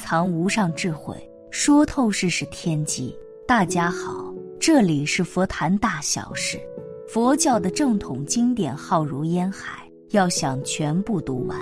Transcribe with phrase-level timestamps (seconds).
[0.00, 1.14] 藏无上智慧，
[1.50, 3.14] 说透世事天机。
[3.46, 6.58] 大家好，这里是佛谈大小事。
[7.06, 11.58] 佛教的正统经典浩如烟海，要想全部读完，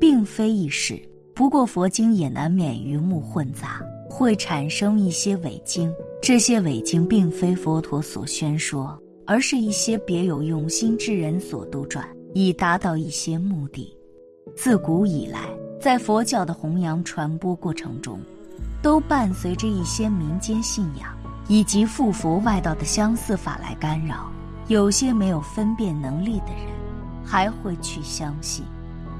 [0.00, 0.98] 并非易事。
[1.34, 5.92] 不过佛经也难免鱼目混杂，会产生一些伪经。
[6.22, 13.94] 这些伪经并非佛陀所宣说，而是一些别有用心之人所杜撰，以达到一些目的。
[14.56, 15.50] 自古以来，
[15.84, 18.18] 在佛教的弘扬传播过程中，
[18.80, 21.10] 都伴随着一些民间信仰
[21.46, 24.32] 以及附佛外道的相似法来干扰。
[24.68, 26.72] 有些没有分辨能力的人，
[27.22, 28.64] 还会去相信，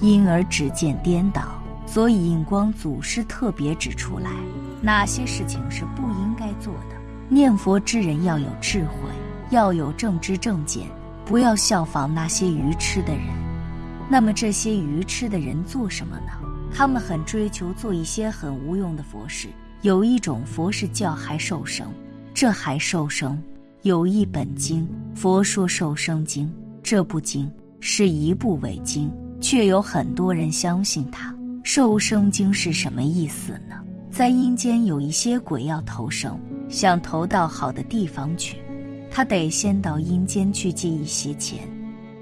[0.00, 1.42] 因而只见颠倒。
[1.84, 4.30] 所以印光祖师特别指出来，
[4.80, 6.96] 哪些事情是不应该做的。
[7.28, 9.10] 念佛之人要有智慧，
[9.50, 10.86] 要有正知正见，
[11.26, 13.45] 不要效仿那些愚痴的人。
[14.08, 16.32] 那么这些愚痴的人做什么呢？
[16.72, 19.48] 他们很追求做一些很无用的佛事。
[19.82, 21.92] 有一种佛事叫还受生，
[22.34, 23.40] 这还受生
[23.82, 26.46] 有一本经，佛说《受生经》，
[26.82, 31.32] 这部经是一部伪经，却有很多人相信它。
[31.62, 33.76] 《受生经》是什么意思呢？
[34.10, 38.56] 在阴间有一些鬼要投生，想投到好的地方去，
[39.10, 41.68] 他得先到阴间去借一些钱。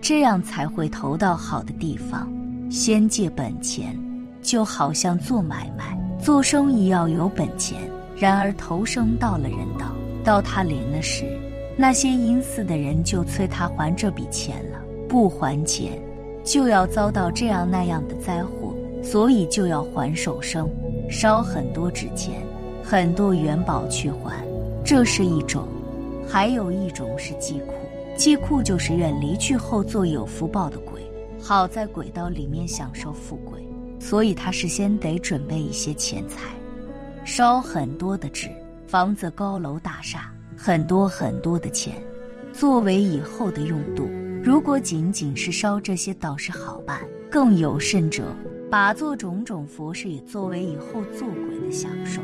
[0.04, 2.30] 这样才会投到好的地方。
[2.70, 3.98] 先借本钱，
[4.42, 7.80] 就好像做买卖、做生意要有本钱。
[8.14, 9.86] 然而投生到了人道，
[10.22, 11.24] 到他临了时，
[11.74, 14.78] 那些阴司的人就催他还这笔钱了。
[15.08, 15.98] 不还钱，
[16.44, 20.68] 就要遭到这样那样的灾祸，所以就要还手生，
[21.08, 22.42] 烧很多纸钱、
[22.82, 24.36] 很多元宝去还。
[24.84, 25.66] 这是一种，
[26.28, 27.72] 还有一种是祭库。
[28.16, 31.02] 祭库就是愿离去后做有福报的鬼，
[31.40, 33.58] 好在鬼道里面享受富贵，
[33.98, 36.50] 所以他事先得准备一些钱财，
[37.24, 38.48] 烧很多的纸，
[38.86, 41.94] 房子、高楼大厦，很多很多的钱，
[42.52, 44.08] 作为以后的用度。
[44.42, 48.24] 如果仅仅是烧这些，倒是好办；更有甚者，
[48.70, 52.22] 把做种种佛事也作为以后做鬼的享受。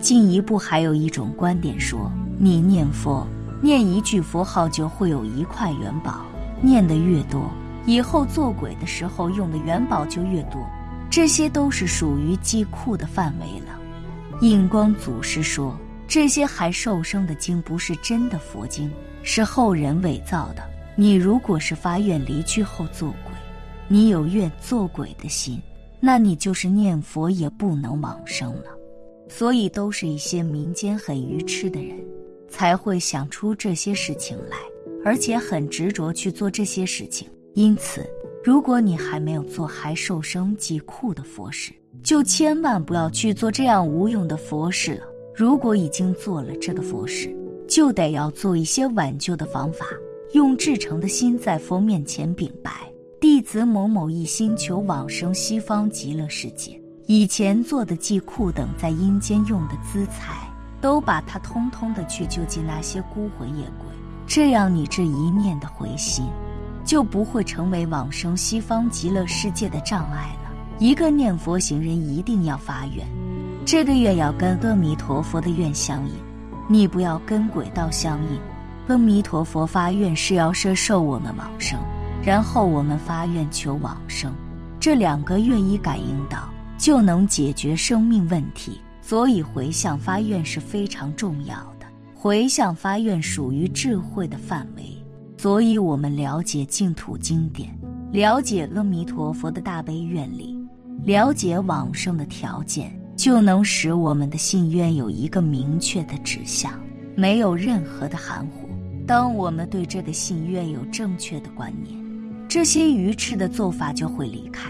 [0.00, 3.26] 进一步还有一种观点说，你念佛。
[3.60, 6.24] 念一句佛号就会有一块元宝，
[6.62, 7.50] 念得越多，
[7.86, 10.60] 以后做鬼的时候用的元宝就越多。
[11.10, 13.78] 这些都是属于积库的范围了。
[14.40, 15.76] 印光祖师说，
[16.06, 18.90] 这些还受生的经不是真的佛经，
[19.22, 20.62] 是后人伪造的。
[20.94, 23.32] 你如果是发愿离去后做鬼，
[23.88, 25.60] 你有愿做鬼的心，
[25.98, 28.64] 那你就是念佛也不能往生了。
[29.28, 31.98] 所以都是一些民间很愚痴的人。
[32.48, 34.56] 才会想出这些事情来，
[35.04, 37.28] 而且很执着去做这些事情。
[37.54, 38.08] 因此，
[38.44, 41.72] 如果你还没有做还受生极酷的佛事，
[42.02, 45.04] 就千万不要去做这样无用的佛事了。
[45.34, 47.34] 如果已经做了这个佛事，
[47.68, 49.86] 就得要做一些挽救的方法，
[50.32, 52.70] 用至诚的心在佛面前禀白：
[53.20, 60.47] 弟子某某一心求往生西方极乐世界，以前做的祭库等在阴间用的资财。
[60.80, 63.86] 都把它通通的去救济那些孤魂野鬼，
[64.26, 66.26] 这样你这一念的回心，
[66.84, 70.50] 就不会成为往生西方极乐世界的障碍了。
[70.78, 73.04] 一个念佛行人一定要发愿，
[73.66, 76.14] 这个愿要跟阿弥陀佛的愿相应，
[76.68, 78.40] 你不要跟鬼道相应。
[78.86, 81.78] 阿弥陀佛发愿是要摄受我们往生，
[82.22, 84.32] 然后我们发愿求往生，
[84.78, 88.80] 这两个愿一感应到，就能解决生命问题。
[89.08, 91.86] 所以回向发愿是非常重要的。
[92.14, 94.82] 回向发愿属于智慧的范围，
[95.38, 97.74] 所以我们了解净土经典，
[98.12, 100.54] 了解阿弥陀佛的大悲愿力，
[101.06, 106.70] 了解往生的条件，就能使我们的信愿有一个明确的指向，
[107.16, 108.68] 没有任何的含糊。
[109.06, 111.98] 当我们对这个信愿有正确的观念，
[112.46, 114.68] 这些愚痴的做法就会离开。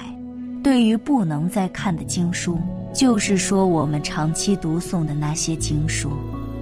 [0.63, 2.57] 对于不能再看的经书。
[2.93, 6.11] 就是说，我们长期读诵的那些经书，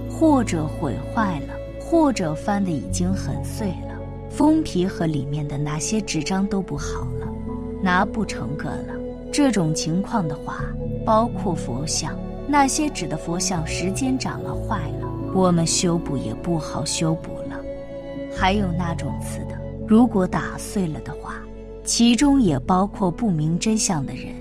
[0.09, 7.27] 或者毁坏了，或者翻的已经很碎了，封皮和里面的那些纸张都不好了，
[7.81, 8.93] 拿不成个了。
[9.31, 10.63] 这种情况的话，
[11.05, 12.13] 包括佛像，
[12.47, 17.59] 那些纸的佛像，时间长了坏了，我们修补也不好修补了。
[18.35, 19.57] 还有那种瓷的，
[19.87, 21.35] 如果打碎了的话，
[21.83, 24.33] 其中也包括不明真相的人。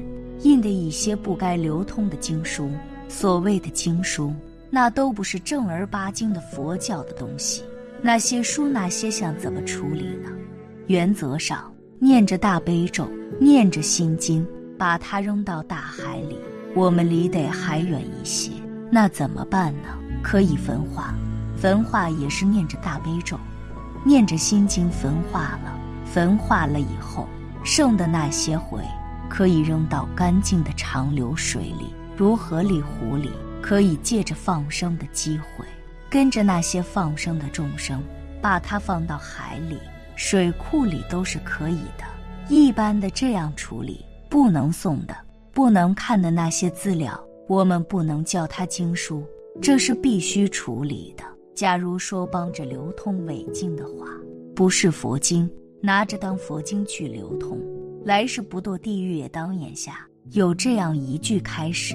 [0.43, 2.71] 印的一些不该流通的经书，
[3.09, 4.33] 所谓的经书，
[4.71, 7.65] 那都不是正儿八经的佛教的东西。
[8.03, 10.31] 那些书、那些像怎么处理呢？
[10.87, 13.09] 原则上，念着大悲咒，
[13.41, 14.47] 念着心经，
[14.79, 16.39] 把它扔到大海里，
[16.75, 18.53] 我们离得还远一些。
[18.91, 19.89] 那怎么办呢？
[20.23, 21.15] 可以焚化，
[21.57, 23.39] 焚化也是念着大悲咒，
[24.05, 25.73] 念着心经焚化了。
[26.05, 27.27] 焚化了以后，
[27.65, 28.81] 剩的那些灰
[29.29, 33.31] 可以扔到干净的长流水里，如河里、湖里，
[33.61, 35.65] 可以借着放生的机会，
[36.09, 38.03] 跟着那些放生的众生，
[38.41, 39.79] 把它放到海里、
[40.15, 42.05] 水库里都是可以的。
[42.49, 45.17] 一般的这样处理，不能送的、
[45.53, 49.25] 不能看的那些资料，我们不能叫它经书，
[49.61, 51.25] 这是必须处理的。
[51.55, 54.07] 假如说帮着流通伪经的话，
[54.55, 55.51] 不是佛经。
[55.83, 57.61] 拿着当佛经去流通，
[58.07, 61.93] 来世不堕地狱也当眼下有这样一句开始，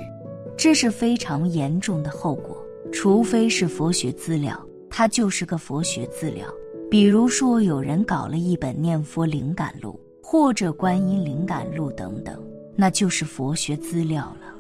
[0.58, 2.62] 这是非常严重的后果。
[2.92, 6.46] 除非是佛学资料，它就是个佛学资料。
[6.90, 12.38] 比如说有人搞了一本念佛灵感录，或者观音灵感录等等，
[12.76, 14.54] 那就是佛学资料了。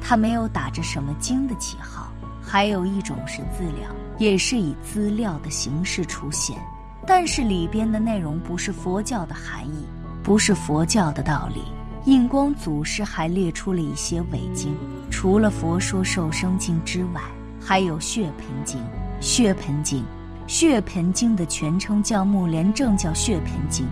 [0.00, 2.12] 他没有打着什么经的旗号。
[2.40, 6.56] 还有一种是资料，也是以资料的形式出现。
[7.04, 9.84] 但是里边的内容不是佛教的含义，
[10.24, 11.60] 不是佛教的道理。
[12.06, 14.74] 印光祖师还列出了一些伪经，
[15.10, 17.20] 除了《佛说受生经》之外，
[17.60, 18.80] 还有《血盆经》。
[19.20, 20.04] 血盆经，
[20.46, 23.86] 血盆经的全称叫《木莲正教血盆经》，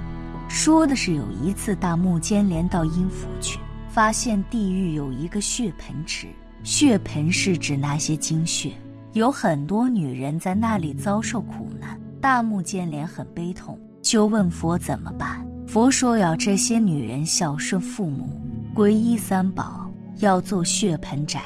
[0.49, 3.58] 说的是有一次大木犍连到阴府去，
[3.88, 6.26] 发现地狱有一个血盆池，
[6.62, 8.73] 血盆是指那些精血，
[9.12, 11.99] 有很多女人在那里遭受苦难。
[12.20, 15.46] 大木犍连很悲痛，就问佛怎么办。
[15.72, 18.28] 佛说要这些女人孝顺父母，
[18.74, 21.40] 皈依三宝，要做血盆斋，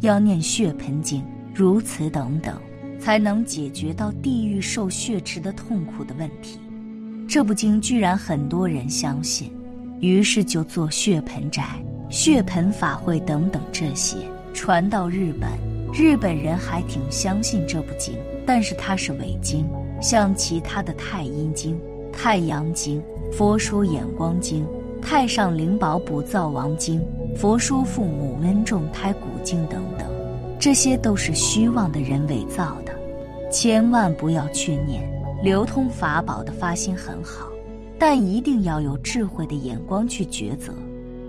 [0.00, 1.22] 要念血盆经，
[1.54, 2.58] 如此等等，
[2.98, 6.58] 才能解决到地狱受血池的痛苦的问题。
[7.28, 9.52] 这部经居然很多人相信，
[10.00, 11.62] 于是就做血盆斋、
[12.08, 14.16] 血盆法会等等这些，
[14.54, 15.50] 传到日本，
[15.92, 18.14] 日本人还挺相信这部经，
[18.46, 19.68] 但是它是伪经。
[20.00, 21.74] 像其他的《太阴经》
[22.12, 23.00] 《太阳经》
[23.32, 24.64] 《佛书眼光经》
[25.02, 27.00] 《太上灵宝补灶王经》
[27.36, 30.06] 《佛书父母恩重胎骨经》等等，
[30.60, 32.92] 这些都是虚妄的人伪造的，
[33.50, 35.02] 千万不要去念。
[35.42, 37.48] 流通法宝的发心很好，
[37.98, 40.72] 但一定要有智慧的眼光去抉择。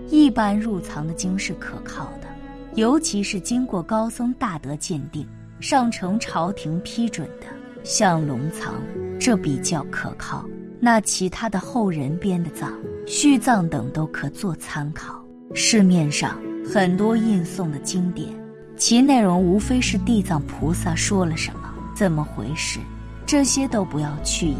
[0.08, 2.28] 一般入藏的经是可靠的，
[2.76, 5.26] 尤其是经过高僧大德鉴定、
[5.58, 7.46] 上呈朝廷批准的。
[7.82, 8.74] 像龙藏，
[9.18, 10.44] 这比较可靠。
[10.84, 12.70] 那其他的后人编的藏、
[13.06, 15.18] 续藏等都可做参考。
[15.54, 16.38] 市面上
[16.70, 18.28] 很多印送的经典，
[18.76, 22.80] 其内容无非是地藏菩萨说了什么，怎么回事，
[23.24, 24.58] 这些都不要去意。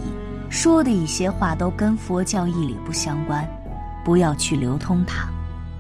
[0.49, 3.47] 说的一些话都跟佛教义理不相关，
[4.03, 5.29] 不要去流通它。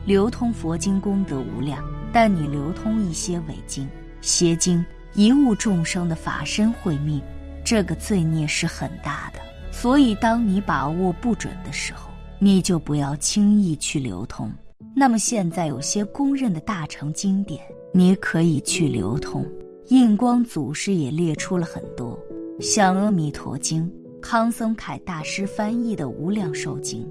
[0.04, 1.82] 流通佛经功德无量，
[2.12, 3.88] 但你流通一些伪经、
[4.20, 7.18] 邪经，贻误众生的法身慧命。
[7.64, 9.40] 这个罪孽是很大的，
[9.76, 14.50] 所以当你把握不准的时候，你就不要轻易去流通。
[14.96, 17.60] 那么现在有些公认的大乘经典，
[17.92, 19.44] 你可以去流通。
[19.88, 22.18] 印光祖师也列出了很多，
[22.60, 23.84] 像《阿弥陀经》、
[24.22, 27.02] 康僧凯大师翻译的《无量寿经》、《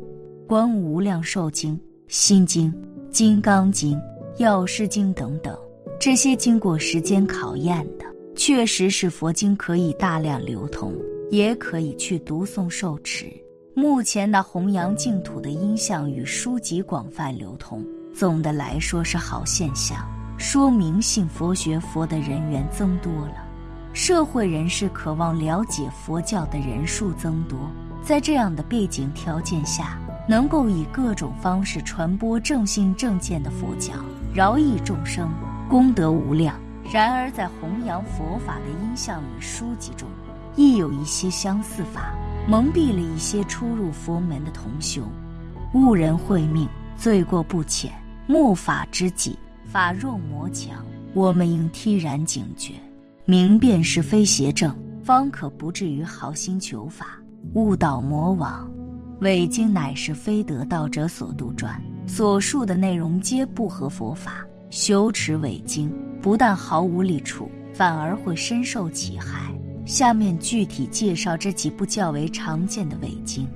[0.48, 1.76] 观无量寿经》、
[2.08, 2.74] 《心经》、
[3.12, 3.96] 《金刚经》、
[4.38, 5.56] 《药师经》等等，
[6.00, 8.06] 这些经过时间考验的。
[8.36, 10.92] 确实是佛经可以大量流通，
[11.34, 13.26] 也可以去读诵受持。
[13.74, 19.98] 目前的弘扬净土的音像与书籍广泛流通，总的来说是好现象，
[20.38, 23.48] 说明信佛学佛的人员增多了，
[23.94, 27.58] 社会人士渴望了解佛教的人数增多。
[28.04, 29.98] 在这样的背景条件下，
[30.30, 33.94] 能够以各种方式传播正信正见的佛教，
[34.36, 35.32] 饶益众生，
[35.68, 36.56] 功德无量。
[36.92, 40.08] 然而，在弘扬佛法的音像与书籍中，
[40.56, 42.14] 亦有一些相似法，
[42.48, 45.02] 蒙蔽了一些初入佛门的同修，
[45.74, 47.92] 误人慧命，罪过不浅。
[48.26, 52.74] 末法之际，法若魔强，我们应惕然警觉，
[53.26, 57.20] 明辨是非邪正，方可不至于好心求法，
[57.54, 58.70] 误导魔网。
[59.20, 61.76] 伪经乃是非得道者所杜撰，
[62.08, 64.46] 所述的内容皆不合佛法。
[64.70, 69.54] 修持伪经不但毫无利处，反而会深受其害。
[69.86, 73.48] 下面具体介绍这几部较为常见的伪经，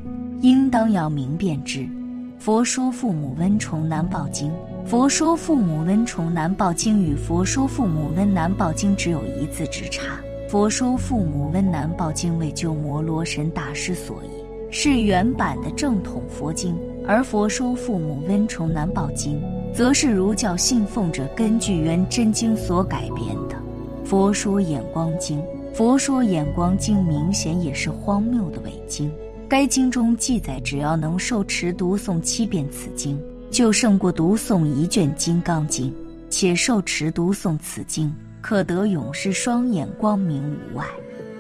[0.41, 1.79] 应当要明辨之。
[2.37, 4.51] 《佛说父母温崇难报经》，
[4.85, 10.03] 《佛说父母温崇难报经》与《佛说父母温难报经》只有一字之差，
[10.49, 14.29] 《佛说父母温难报经》为鸠摩罗什大师所译，
[14.69, 19.35] 是原版的正统佛经，而《佛说父母温崇难报经》。
[19.73, 23.55] 则是儒教信奉者根据原真经所改编的
[24.05, 25.39] 《佛说眼光经》。
[25.77, 29.11] 《佛说眼光经》明显也是荒谬的伪经。
[29.47, 33.15] 该经中记载，只要能受持读诵七遍此经，
[33.51, 35.91] 就胜过读诵一卷《金刚经》，
[36.31, 40.41] 且受持读诵此经，可得永世双眼光明
[40.73, 40.87] 无碍。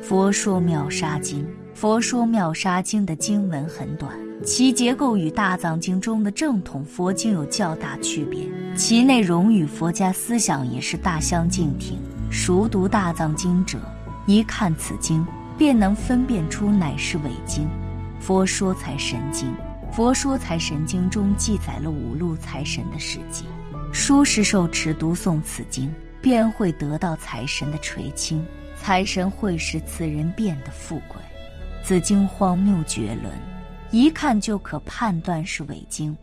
[0.03, 1.39] 《佛说妙沙经》
[1.73, 4.15] 《佛说妙沙经》的经文很短，
[4.45, 8.41] 其结构与大藏经中的正统佛经有较大区别，
[8.75, 11.97] 其内容与佛家思想也是大相径庭。
[12.29, 13.79] 熟读大藏经者，
[14.27, 15.25] 一看此经，
[15.57, 17.65] 便能分辨出乃是伪经。
[18.19, 19.55] 佛说财神经，
[19.89, 23.45] 佛说财神经中记载了五路财神的事迹，
[23.93, 25.89] 书是受持读诵此经，
[26.21, 31.21] 便会得到财神的垂青，财神会使此人变得富贵。
[31.81, 33.33] 此经荒谬绝伦，
[33.91, 36.15] 一看就可判断是伪经。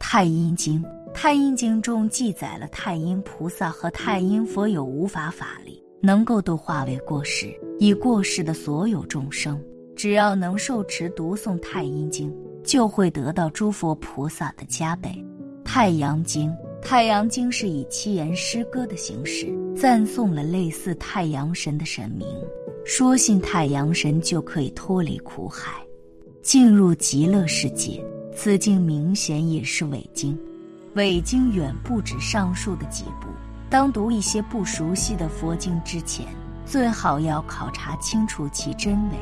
[0.00, 9.58] 太阴经，太阴经中记载了太阴菩萨和太阴佛有无法法力，能够都化为过世已过世的所有众生。
[9.94, 12.30] 只要能受持读诵《太阴经》，
[12.64, 15.10] 就会得到诸佛菩萨的加倍。
[15.64, 16.50] 《太阳经》
[16.82, 22.26] 《太阳经》是以七言诗歌的形式赞颂了类似太阳神的神明，
[22.84, 25.86] 说信太阳神就可以脱离苦海，
[26.42, 28.02] 进入极乐世界。
[28.34, 30.36] 此经明显也是伪经，
[30.94, 33.28] 伪经远不止上述的几部。
[33.72, 36.26] 当读一些不熟悉的佛经之前，
[36.66, 39.16] 最好要考察清楚其真伪。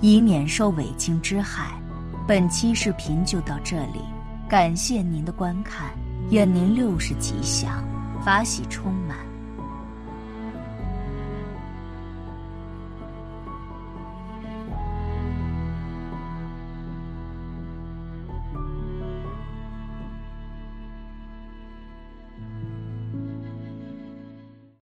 [0.00, 1.70] 以免受伪经之害。
[2.26, 4.00] 本期视频就到这里，
[4.48, 5.92] 感谢您的观看，
[6.30, 7.84] 愿您六世吉祥，
[8.24, 9.16] 法喜充满。